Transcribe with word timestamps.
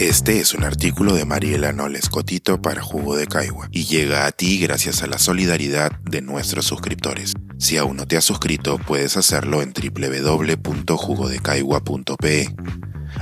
Este 0.00 0.40
es 0.40 0.54
un 0.54 0.64
artículo 0.64 1.12
de 1.12 1.24
Mariela 1.26 1.72
Noles 1.72 2.08
Cotito 2.08 2.62
para 2.62 2.80
Jugo 2.80 3.16
de 3.16 3.26
Caigua 3.26 3.68
y 3.70 3.84
llega 3.84 4.24
a 4.24 4.32
ti 4.32 4.58
gracias 4.58 5.02
a 5.02 5.06
la 5.06 5.18
solidaridad 5.18 5.92
de 6.10 6.22
nuestros 6.22 6.64
suscriptores. 6.64 7.34
Si 7.58 7.76
aún 7.76 7.98
no 7.98 8.08
te 8.08 8.16
has 8.16 8.24
suscrito, 8.24 8.78
puedes 8.78 9.18
hacerlo 9.18 9.60
en 9.60 9.74
www.jugodecaigua.pe. 9.74 12.48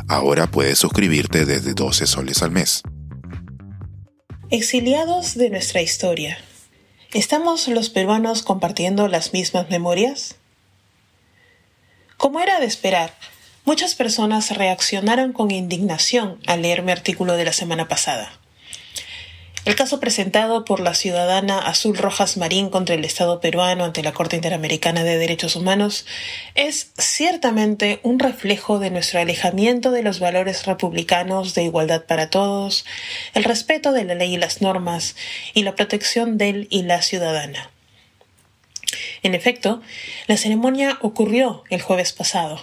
Ahora 0.07 0.47
puedes 0.47 0.79
suscribirte 0.79 1.45
desde 1.45 1.75
12 1.75 2.07
soles 2.07 2.45
al 2.45 2.53
mes. 2.53 2.83
Exiliados 4.49 5.37
de 5.37 5.51
nuestra 5.51 5.83
historia. 5.83 6.39
¿Estamos 7.13 7.67
los 7.67 7.91
peruanos 7.91 8.45
compartiendo 8.45 9.09
las 9.09 9.33
mismas 9.33 9.69
memorias? 9.69 10.37
Como 12.17 12.39
era 12.39 12.61
de 12.61 12.67
esperar, 12.67 13.13
Muchas 13.69 13.95
personas 13.95 14.57
reaccionaron 14.57 15.35
con 15.35 15.51
indignación 15.51 16.41
al 16.47 16.63
leer 16.63 16.81
mi 16.81 16.91
artículo 16.91 17.37
de 17.37 17.45
la 17.45 17.53
semana 17.53 17.87
pasada. 17.87 18.33
El 19.67 19.77
caso 19.77 20.01
presentado 20.01 20.65
por 20.65 20.81
la 20.81 20.95
ciudadana 20.95 21.59
Azul 21.59 21.99
Rojas 21.99 22.39
Marín 22.39 22.71
contra 22.71 22.95
el 22.95 23.05
Estado 23.05 23.43
peruano 23.43 23.85
ante 23.85 24.03
la 24.03 24.13
Corte 24.15 24.37
Interamericana 24.37 25.05
de 25.05 25.19
Derechos 25.19 25.55
Humanos 25.55 26.07
es 26.55 26.93
ciertamente 26.97 28.01
un 28.03 28.19
reflejo 28.19 28.79
de 28.79 28.91
nuestro 28.91 29.21
alejamiento 29.21 29.91
de 29.91 30.03
los 30.03 30.19
valores 30.19 30.65
republicanos 30.65 31.55
de 31.55 31.65
igualdad 31.65 32.07
para 32.07 32.31
todos, 32.31 32.87
el 33.35 33.45
respeto 33.45 33.93
de 33.93 34.05
la 34.05 34.15
ley 34.15 34.33
y 34.33 34.39
las 34.39 34.63
normas 34.63 35.15
y 35.53 35.65
la 35.65 35.75
protección 35.75 36.39
del 36.39 36.69
y 36.71 36.85
la 36.85 37.03
ciudadana. 37.03 37.71
En 39.23 39.35
efecto, 39.35 39.83
la 40.27 40.39
ceremonia 40.39 40.97
ocurrió 41.03 41.65
el 41.69 41.83
jueves 41.83 42.15
pasado 42.15 42.63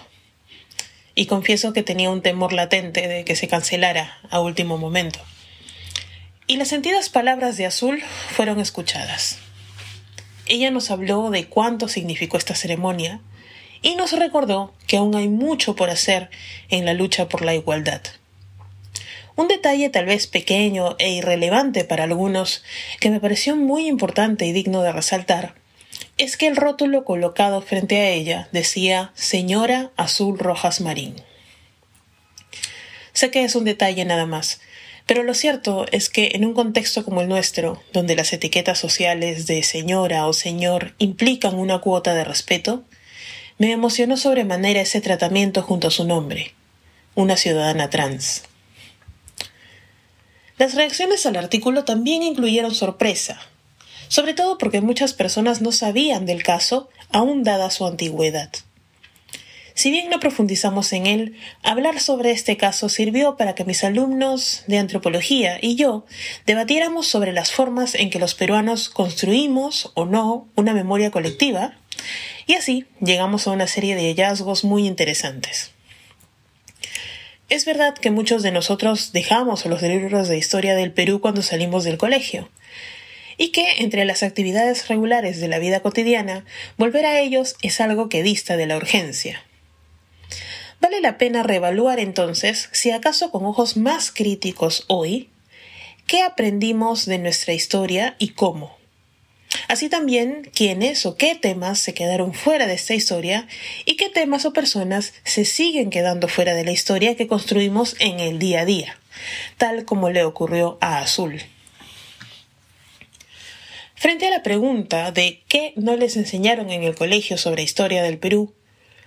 y 1.16 1.26
confieso 1.26 1.72
que 1.72 1.82
tenía 1.82 2.10
un 2.10 2.22
temor 2.22 2.52
latente 2.52 3.08
de 3.08 3.24
que 3.24 3.34
se 3.34 3.48
cancelara 3.48 4.18
a 4.30 4.38
último 4.38 4.78
momento. 4.78 5.18
Y 6.46 6.58
las 6.58 6.68
sentidas 6.68 7.08
palabras 7.08 7.56
de 7.56 7.66
Azul 7.66 8.00
fueron 8.28 8.60
escuchadas. 8.60 9.38
Ella 10.46 10.70
nos 10.70 10.92
habló 10.92 11.30
de 11.30 11.46
cuánto 11.46 11.88
significó 11.88 12.36
esta 12.36 12.54
ceremonia 12.54 13.20
y 13.82 13.96
nos 13.96 14.12
recordó 14.12 14.74
que 14.86 14.98
aún 14.98 15.16
hay 15.16 15.28
mucho 15.28 15.74
por 15.74 15.90
hacer 15.90 16.30
en 16.68 16.84
la 16.84 16.92
lucha 16.92 17.28
por 17.28 17.42
la 17.42 17.54
igualdad. 17.54 18.02
Un 19.34 19.48
detalle 19.48 19.88
tal 19.88 20.04
vez 20.04 20.26
pequeño 20.26 20.96
e 20.98 21.10
irrelevante 21.12 21.84
para 21.84 22.04
algunos 22.04 22.62
que 23.00 23.10
me 23.10 23.20
pareció 23.20 23.56
muy 23.56 23.86
importante 23.86 24.46
y 24.46 24.52
digno 24.52 24.82
de 24.82 24.92
resaltar 24.92 25.54
es 26.18 26.36
que 26.36 26.46
el 26.46 26.56
rótulo 26.56 27.04
colocado 27.04 27.60
frente 27.60 28.00
a 28.00 28.08
ella 28.08 28.48
decía 28.52 29.12
Señora 29.14 29.90
Azul 29.96 30.38
Rojas 30.38 30.80
Marín. 30.80 31.16
Sé 33.12 33.30
que 33.30 33.44
es 33.44 33.54
un 33.54 33.64
detalle 33.64 34.04
nada 34.04 34.26
más, 34.26 34.60
pero 35.06 35.22
lo 35.22 35.34
cierto 35.34 35.86
es 35.92 36.08
que 36.08 36.32
en 36.34 36.44
un 36.44 36.54
contexto 36.54 37.04
como 37.04 37.20
el 37.20 37.28
nuestro, 37.28 37.82
donde 37.92 38.16
las 38.16 38.32
etiquetas 38.32 38.78
sociales 38.78 39.46
de 39.46 39.62
señora 39.62 40.26
o 40.26 40.32
señor 40.32 40.94
implican 40.98 41.54
una 41.54 41.80
cuota 41.80 42.14
de 42.14 42.24
respeto, 42.24 42.84
me 43.58 43.72
emocionó 43.72 44.16
sobremanera 44.16 44.80
ese 44.80 45.00
tratamiento 45.00 45.62
junto 45.62 45.88
a 45.88 45.90
su 45.90 46.04
nombre, 46.04 46.54
una 47.14 47.36
ciudadana 47.36 47.90
trans. 47.90 48.44
Las 50.58 50.74
reacciones 50.74 51.26
al 51.26 51.36
artículo 51.36 51.84
también 51.84 52.22
incluyeron 52.22 52.74
sorpresa, 52.74 53.40
sobre 54.08 54.34
todo 54.34 54.58
porque 54.58 54.80
muchas 54.80 55.12
personas 55.12 55.60
no 55.60 55.72
sabían 55.72 56.26
del 56.26 56.42
caso 56.42 56.88
aún 57.12 57.42
dada 57.42 57.70
su 57.70 57.86
antigüedad. 57.86 58.50
Si 59.76 59.90
bien 59.90 60.08
no 60.08 60.20
profundizamos 60.20 60.90
en 60.94 61.04
él, 61.04 61.36
hablar 61.62 62.00
sobre 62.00 62.30
este 62.30 62.56
caso 62.56 62.88
sirvió 62.88 63.36
para 63.36 63.54
que 63.54 63.66
mis 63.66 63.84
alumnos 63.84 64.64
de 64.68 64.78
antropología 64.78 65.58
y 65.60 65.76
yo 65.76 66.06
debatiéramos 66.46 67.06
sobre 67.06 67.34
las 67.34 67.52
formas 67.52 67.94
en 67.94 68.08
que 68.08 68.18
los 68.18 68.34
peruanos 68.34 68.88
construimos 68.88 69.92
o 69.92 70.06
no 70.06 70.48
una 70.54 70.72
memoria 70.72 71.10
colectiva, 71.10 71.74
y 72.46 72.54
así 72.54 72.86
llegamos 73.02 73.46
a 73.46 73.50
una 73.50 73.66
serie 73.66 73.96
de 73.96 74.08
hallazgos 74.08 74.64
muy 74.64 74.86
interesantes. 74.86 75.72
Es 77.50 77.66
verdad 77.66 77.94
que 77.94 78.10
muchos 78.10 78.42
de 78.42 78.52
nosotros 78.52 79.12
dejamos 79.12 79.66
los 79.66 79.82
libros 79.82 80.28
de 80.28 80.38
historia 80.38 80.74
del 80.74 80.92
Perú 80.92 81.20
cuando 81.20 81.42
salimos 81.42 81.84
del 81.84 81.98
colegio, 81.98 82.48
y 83.38 83.48
que 83.48 83.66
entre 83.78 84.04
las 84.04 84.22
actividades 84.22 84.88
regulares 84.88 85.40
de 85.40 85.48
la 85.48 85.58
vida 85.58 85.80
cotidiana, 85.80 86.44
volver 86.76 87.06
a 87.06 87.20
ellos 87.20 87.56
es 87.62 87.80
algo 87.80 88.08
que 88.08 88.22
dista 88.22 88.56
de 88.56 88.66
la 88.66 88.76
urgencia. 88.76 89.42
Vale 90.80 91.00
la 91.00 91.18
pena 91.18 91.42
reevaluar 91.42 92.00
entonces, 92.00 92.68
si 92.72 92.90
acaso 92.90 93.30
con 93.30 93.44
ojos 93.44 93.76
más 93.76 94.10
críticos 94.10 94.84
hoy, 94.88 95.30
qué 96.06 96.22
aprendimos 96.22 97.06
de 97.06 97.18
nuestra 97.18 97.54
historia 97.54 98.14
y 98.18 98.28
cómo. 98.30 98.76
Así 99.68 99.88
también 99.88 100.48
quiénes 100.54 101.06
o 101.06 101.16
qué 101.16 101.34
temas 101.34 101.78
se 101.78 101.94
quedaron 101.94 102.34
fuera 102.34 102.66
de 102.66 102.74
esta 102.74 102.94
historia 102.94 103.48
y 103.84 103.96
qué 103.96 104.08
temas 104.08 104.44
o 104.44 104.52
personas 104.52 105.14
se 105.24 105.44
siguen 105.44 105.90
quedando 105.90 106.28
fuera 106.28 106.54
de 106.54 106.64
la 106.64 106.72
historia 106.72 107.16
que 107.16 107.26
construimos 107.26 107.96
en 107.98 108.20
el 108.20 108.38
día 108.38 108.60
a 108.60 108.64
día, 108.64 108.98
tal 109.56 109.84
como 109.84 110.10
le 110.10 110.24
ocurrió 110.24 110.78
a 110.80 110.98
Azul. 110.98 111.42
Frente 114.06 114.28
a 114.28 114.30
la 114.30 114.44
pregunta 114.44 115.10
de 115.10 115.42
qué 115.48 115.72
no 115.74 115.96
les 115.96 116.16
enseñaron 116.16 116.70
en 116.70 116.84
el 116.84 116.94
colegio 116.94 117.36
sobre 117.36 117.64
historia 117.64 118.04
del 118.04 118.18
Perú, 118.18 118.54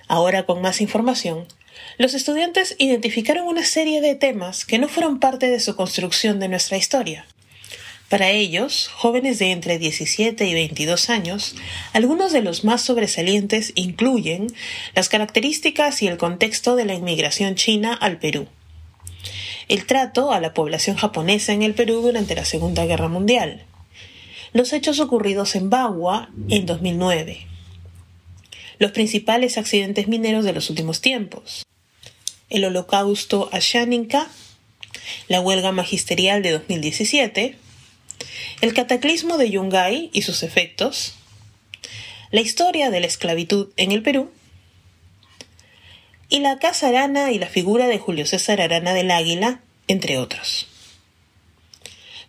ahora 0.09 0.45
con 0.45 0.61
más 0.61 0.81
información, 0.81 1.45
los 1.97 2.13
estudiantes 2.13 2.75
identificaron 2.79 3.47
una 3.47 3.63
serie 3.63 4.01
de 4.01 4.15
temas 4.15 4.65
que 4.65 4.77
no 4.77 4.89
fueron 4.89 5.21
parte 5.21 5.49
de 5.49 5.61
su 5.61 5.77
construcción 5.77 6.41
de 6.41 6.49
nuestra 6.49 6.75
historia. 6.75 7.25
Para 8.09 8.31
ellos, 8.31 8.89
jóvenes 8.89 9.39
de 9.39 9.51
entre 9.51 9.79
17 9.79 10.45
y 10.45 10.53
22 10.53 11.09
años, 11.09 11.55
algunos 11.93 12.33
de 12.33 12.41
los 12.41 12.65
más 12.65 12.81
sobresalientes 12.81 13.71
incluyen 13.75 14.47
las 14.95 15.07
características 15.07 16.01
y 16.01 16.07
el 16.07 16.17
contexto 16.17 16.75
de 16.75 16.83
la 16.83 16.93
inmigración 16.93 17.55
china 17.55 17.93
al 17.93 18.17
Perú, 18.17 18.49
el 19.69 19.85
trato 19.85 20.33
a 20.33 20.41
la 20.41 20.53
población 20.53 20.97
japonesa 20.97 21.53
en 21.53 21.63
el 21.63 21.73
Perú 21.73 22.01
durante 22.01 22.35
la 22.35 22.43
Segunda 22.43 22.85
Guerra 22.85 23.07
Mundial, 23.07 23.63
los 24.53 24.73
hechos 24.73 24.99
ocurridos 24.99 25.55
en 25.55 25.69
Bagua 25.69 26.29
en 26.49 26.65
2009, 26.65 27.47
los 28.79 28.91
principales 28.91 29.57
accidentes 29.57 30.07
mineros 30.07 30.45
de 30.45 30.53
los 30.53 30.69
últimos 30.69 31.01
tiempos, 31.01 31.65
el 32.49 32.65
holocausto 32.65 33.49
Ashaninka, 33.51 34.27
la 35.27 35.41
huelga 35.41 35.71
magisterial 35.71 36.41
de 36.41 36.51
2017, 36.51 37.55
el 38.61 38.73
cataclismo 38.73 39.37
de 39.37 39.51
Yungay 39.51 40.09
y 40.13 40.21
sus 40.23 40.43
efectos, 40.43 41.15
la 42.31 42.41
historia 42.41 42.89
de 42.89 42.99
la 42.99 43.07
esclavitud 43.07 43.69
en 43.77 43.91
el 43.91 44.01
Perú, 44.01 44.31
y 46.29 46.39
la 46.39 46.59
Casa 46.59 46.89
Arana 46.89 47.31
y 47.31 47.39
la 47.39 47.47
figura 47.47 47.87
de 47.87 47.97
Julio 47.97 48.25
César 48.25 48.61
Arana 48.61 48.93
del 48.93 49.09
Águila, 49.09 49.61
entre 49.87 50.19
otros. 50.19 50.68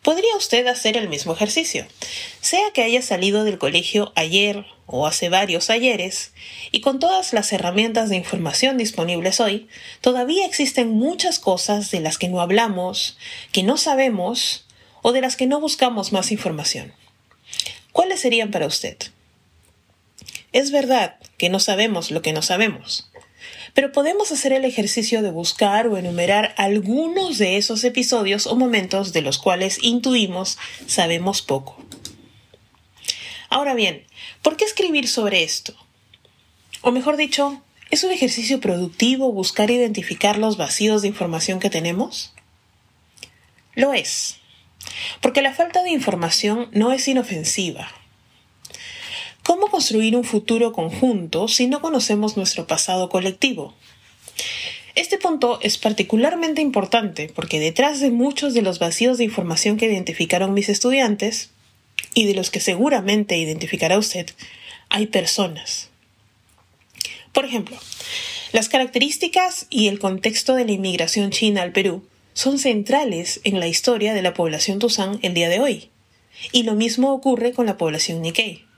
Podría 0.02 0.34
usted 0.36 0.66
hacer 0.66 0.96
el 0.96 1.08
mismo 1.08 1.34
ejercicio, 1.34 1.86
sea 2.40 2.70
que 2.72 2.82
haya 2.82 3.02
salido 3.02 3.44
del 3.44 3.58
colegio 3.58 4.12
ayer 4.16 4.64
o 4.86 5.06
hace 5.06 5.28
varios 5.28 5.68
ayeres, 5.68 6.32
y 6.72 6.80
con 6.80 6.98
todas 6.98 7.34
las 7.34 7.52
herramientas 7.52 8.08
de 8.08 8.16
información 8.16 8.78
disponibles 8.78 9.40
hoy, 9.40 9.68
todavía 10.00 10.46
existen 10.46 10.88
muchas 10.90 11.38
cosas 11.38 11.90
de 11.90 12.00
las 12.00 12.16
que 12.16 12.28
no 12.28 12.40
hablamos, 12.40 13.18
que 13.52 13.62
no 13.62 13.76
sabemos 13.76 14.66
o 15.02 15.12
de 15.12 15.20
las 15.20 15.36
que 15.36 15.46
no 15.46 15.60
buscamos 15.60 16.12
más 16.12 16.32
información. 16.32 16.94
¿Cuáles 17.92 18.20
serían 18.20 18.50
para 18.50 18.66
usted? 18.66 18.96
Es 20.52 20.70
verdad 20.70 21.16
que 21.36 21.50
no 21.50 21.60
sabemos 21.60 22.10
lo 22.10 22.22
que 22.22 22.32
no 22.32 22.42
sabemos, 22.42 23.09
pero 23.74 23.92
podemos 23.92 24.32
hacer 24.32 24.52
el 24.52 24.64
ejercicio 24.64 25.22
de 25.22 25.30
buscar 25.30 25.86
o 25.86 25.96
enumerar 25.96 26.54
algunos 26.56 27.38
de 27.38 27.56
esos 27.56 27.84
episodios 27.84 28.46
o 28.46 28.56
momentos 28.56 29.12
de 29.12 29.22
los 29.22 29.38
cuales 29.38 29.78
intuimos 29.82 30.58
sabemos 30.86 31.42
poco. 31.42 31.76
Ahora 33.48 33.74
bien, 33.74 34.04
¿por 34.42 34.56
qué 34.56 34.64
escribir 34.64 35.08
sobre 35.08 35.42
esto? 35.42 35.74
O 36.82 36.92
mejor 36.92 37.16
dicho, 37.16 37.62
¿es 37.90 38.04
un 38.04 38.12
ejercicio 38.12 38.60
productivo 38.60 39.32
buscar 39.32 39.70
identificar 39.70 40.38
los 40.38 40.56
vacíos 40.56 41.02
de 41.02 41.08
información 41.08 41.58
que 41.60 41.70
tenemos? 41.70 42.32
Lo 43.74 43.92
es, 43.92 44.36
porque 45.20 45.42
la 45.42 45.52
falta 45.52 45.82
de 45.82 45.90
información 45.90 46.68
no 46.72 46.92
es 46.92 47.06
inofensiva, 47.08 47.90
¿Cómo 49.50 49.66
construir 49.66 50.14
un 50.14 50.22
futuro 50.22 50.72
conjunto 50.72 51.48
si 51.48 51.66
no 51.66 51.80
conocemos 51.80 52.36
nuestro 52.36 52.68
pasado 52.68 53.08
colectivo? 53.08 53.74
Este 54.94 55.18
punto 55.18 55.58
es 55.60 55.76
particularmente 55.76 56.60
importante 56.60 57.28
porque 57.34 57.58
detrás 57.58 57.98
de 57.98 58.12
muchos 58.12 58.54
de 58.54 58.62
los 58.62 58.78
vacíos 58.78 59.18
de 59.18 59.24
información 59.24 59.76
que 59.76 59.86
identificaron 59.86 60.54
mis 60.54 60.68
estudiantes, 60.68 61.50
y 62.14 62.26
de 62.26 62.34
los 62.34 62.52
que 62.52 62.60
seguramente 62.60 63.38
identificará 63.38 63.98
usted, 63.98 64.30
hay 64.88 65.08
personas. 65.08 65.88
Por 67.32 67.44
ejemplo, 67.44 67.76
las 68.52 68.68
características 68.68 69.66
y 69.68 69.88
el 69.88 69.98
contexto 69.98 70.54
de 70.54 70.64
la 70.64 70.70
inmigración 70.70 71.32
china 71.32 71.62
al 71.62 71.72
Perú 71.72 72.04
son 72.34 72.60
centrales 72.60 73.40
en 73.42 73.58
la 73.58 73.66
historia 73.66 74.14
de 74.14 74.22
la 74.22 74.32
población 74.32 74.78
Tuzán 74.78 75.18
el 75.22 75.34
día 75.34 75.48
de 75.48 75.58
hoy. 75.58 75.90
Y 76.52 76.62
lo 76.62 76.74
mismo 76.74 77.12
ocurre 77.12 77.52
con 77.52 77.66
la 77.66 77.78
población 77.78 78.22
Nikkei. 78.22 78.69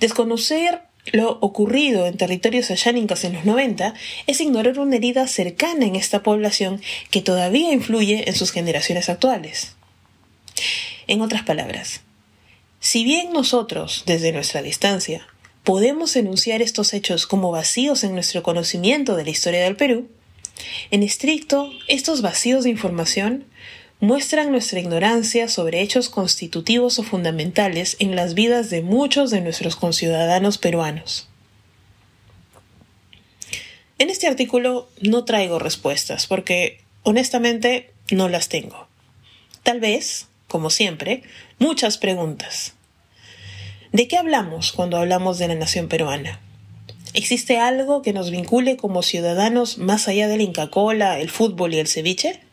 Desconocer 0.00 0.82
lo 1.12 1.38
ocurrido 1.40 2.06
en 2.06 2.16
territorios 2.16 2.70
ayánicas 2.70 3.24
en 3.24 3.34
los 3.34 3.44
90 3.44 3.94
es 4.26 4.40
ignorar 4.40 4.78
una 4.78 4.96
herida 4.96 5.26
cercana 5.26 5.84
en 5.86 5.96
esta 5.96 6.22
población 6.22 6.80
que 7.10 7.20
todavía 7.20 7.72
influye 7.72 8.28
en 8.28 8.34
sus 8.34 8.52
generaciones 8.52 9.08
actuales. 9.08 9.74
En 11.06 11.20
otras 11.20 11.42
palabras, 11.42 12.00
si 12.80 13.04
bien 13.04 13.32
nosotros, 13.32 14.04
desde 14.06 14.32
nuestra 14.32 14.62
distancia, 14.62 15.26
podemos 15.62 16.16
enunciar 16.16 16.62
estos 16.62 16.94
hechos 16.94 17.26
como 17.26 17.50
vacíos 17.50 18.04
en 18.04 18.14
nuestro 18.14 18.42
conocimiento 18.42 19.16
de 19.16 19.24
la 19.24 19.30
historia 19.30 19.62
del 19.62 19.76
Perú, 19.76 20.08
en 20.90 21.02
estricto, 21.02 21.70
estos 21.88 22.22
vacíos 22.22 22.64
de 22.64 22.70
información 22.70 23.44
muestran 24.04 24.52
nuestra 24.52 24.80
ignorancia 24.80 25.48
sobre 25.48 25.80
hechos 25.80 26.10
constitutivos 26.10 26.98
o 26.98 27.02
fundamentales 27.02 27.96
en 28.00 28.14
las 28.14 28.34
vidas 28.34 28.68
de 28.68 28.82
muchos 28.82 29.30
de 29.30 29.40
nuestros 29.40 29.76
conciudadanos 29.76 30.58
peruanos. 30.58 31.26
En 33.98 34.10
este 34.10 34.26
artículo 34.26 34.90
no 35.00 35.24
traigo 35.24 35.58
respuestas 35.58 36.26
porque, 36.26 36.82
honestamente, 37.02 37.92
no 38.10 38.28
las 38.28 38.50
tengo. 38.50 38.88
Tal 39.62 39.80
vez, 39.80 40.26
como 40.48 40.68
siempre, 40.68 41.22
muchas 41.58 41.96
preguntas. 41.96 42.74
¿De 43.92 44.06
qué 44.06 44.18
hablamos 44.18 44.72
cuando 44.72 44.98
hablamos 44.98 45.38
de 45.38 45.48
la 45.48 45.54
nación 45.54 45.88
peruana? 45.88 46.40
¿Existe 47.14 47.58
algo 47.58 48.02
que 48.02 48.12
nos 48.12 48.30
vincule 48.30 48.76
como 48.76 49.02
ciudadanos 49.02 49.78
más 49.78 50.08
allá 50.08 50.28
de 50.28 50.36
la 50.36 50.42
Inca 50.42 50.68
Cola, 50.68 51.20
el 51.20 51.30
fútbol 51.30 51.72
y 51.72 51.78
el 51.78 51.88
ceviche? 51.88 52.43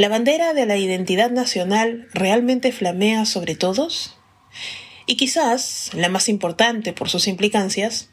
¿La 0.00 0.08
bandera 0.08 0.54
de 0.54 0.64
la 0.64 0.78
identidad 0.78 1.30
nacional 1.30 2.08
realmente 2.14 2.72
flamea 2.72 3.26
sobre 3.26 3.54
todos? 3.54 4.16
Y 5.04 5.16
quizás, 5.16 5.90
la 5.92 6.08
más 6.08 6.30
importante 6.30 6.94
por 6.94 7.10
sus 7.10 7.28
implicancias, 7.28 8.08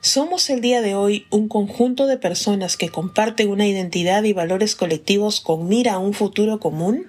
¿somos 0.00 0.50
el 0.50 0.60
día 0.60 0.82
de 0.82 0.96
hoy 0.96 1.28
un 1.30 1.46
conjunto 1.46 2.08
de 2.08 2.18
personas 2.18 2.76
que 2.76 2.88
comparten 2.88 3.50
una 3.50 3.68
identidad 3.68 4.24
y 4.24 4.32
valores 4.32 4.74
colectivos 4.74 5.40
con 5.40 5.68
mira 5.68 5.92
a 5.92 5.98
un 5.98 6.12
futuro 6.12 6.58
común? 6.58 7.06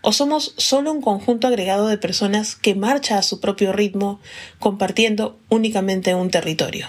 ¿O 0.00 0.12
somos 0.12 0.54
solo 0.56 0.90
un 0.90 1.02
conjunto 1.02 1.48
agregado 1.48 1.88
de 1.88 1.98
personas 1.98 2.56
que 2.56 2.74
marcha 2.74 3.18
a 3.18 3.22
su 3.22 3.40
propio 3.40 3.74
ritmo, 3.74 4.20
compartiendo 4.58 5.38
únicamente 5.50 6.14
un 6.14 6.30
territorio? 6.30 6.86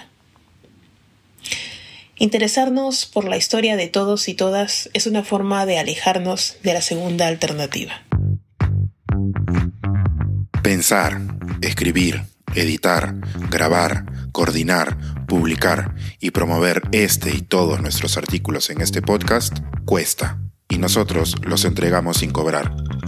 Interesarnos 2.16 3.06
por 3.06 3.24
la 3.24 3.36
historia 3.36 3.76
de 3.76 3.88
todos 3.88 4.28
y 4.28 4.34
todas 4.34 4.88
es 4.92 5.06
una 5.06 5.24
forma 5.24 5.66
de 5.66 5.78
alejarnos 5.78 6.56
de 6.62 6.72
la 6.72 6.80
segunda 6.80 7.26
alternativa. 7.26 8.02
Pensar, 10.62 11.20
escribir, 11.60 12.22
editar, 12.54 13.16
grabar, 13.50 14.30
coordinar, 14.30 15.26
publicar 15.26 15.96
y 16.20 16.30
promover 16.30 16.82
este 16.92 17.34
y 17.34 17.42
todos 17.42 17.80
nuestros 17.80 18.16
artículos 18.16 18.70
en 18.70 18.80
este 18.80 19.02
podcast 19.02 19.58
cuesta 19.84 20.38
y 20.68 20.78
nosotros 20.78 21.34
los 21.42 21.64
entregamos 21.64 22.18
sin 22.18 22.30
cobrar. 22.30 22.74